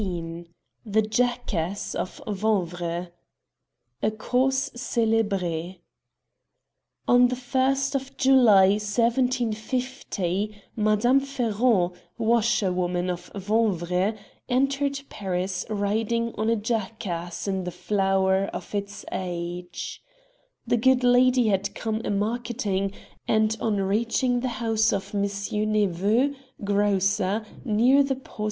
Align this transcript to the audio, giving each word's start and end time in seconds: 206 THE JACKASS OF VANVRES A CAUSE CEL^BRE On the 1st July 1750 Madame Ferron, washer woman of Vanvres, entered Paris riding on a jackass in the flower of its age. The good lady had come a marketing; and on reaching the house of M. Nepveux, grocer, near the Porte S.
206 0.01 0.51
THE 0.83 1.01
JACKASS 1.03 1.93
OF 1.93 2.21
VANVRES 2.25 3.09
A 4.01 4.09
CAUSE 4.09 4.71
CEL^BRE 4.71 5.77
On 7.07 7.27
the 7.27 7.35
1st 7.35 8.17
July 8.17 8.69
1750 8.79 10.59
Madame 10.75 11.19
Ferron, 11.19 11.91
washer 12.17 12.71
woman 12.71 13.11
of 13.11 13.29
Vanvres, 13.35 14.17
entered 14.49 14.99
Paris 15.09 15.67
riding 15.69 16.33
on 16.35 16.49
a 16.49 16.55
jackass 16.55 17.47
in 17.47 17.63
the 17.63 17.69
flower 17.69 18.45
of 18.45 18.73
its 18.73 19.05
age. 19.11 20.01
The 20.65 20.77
good 20.77 21.03
lady 21.03 21.49
had 21.49 21.75
come 21.75 22.01
a 22.03 22.09
marketing; 22.09 22.91
and 23.27 23.55
on 23.59 23.75
reaching 23.77 24.39
the 24.39 24.47
house 24.63 24.91
of 24.91 25.13
M. 25.13 25.21
Nepveux, 25.21 26.33
grocer, 26.63 27.45
near 27.63 28.01
the 28.01 28.15
Porte 28.15 28.39
S. 28.39 28.39